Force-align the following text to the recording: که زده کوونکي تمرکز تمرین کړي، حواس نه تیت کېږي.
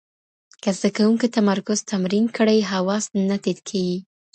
که 0.63 0.69
زده 0.77 0.89
کوونکي 0.97 1.27
تمرکز 1.37 1.77
تمرین 1.91 2.25
کړي، 2.37 2.57
حواس 2.71 3.05
نه 3.29 3.37
تیت 3.43 3.59
کېږي. 3.69 3.99